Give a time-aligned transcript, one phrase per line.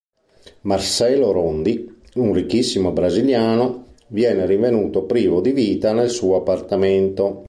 [0.63, 7.39] Marcelo Rondi, un ricchissimo brasiliano, viene rinvenuto privo di vita nel suo appartamento.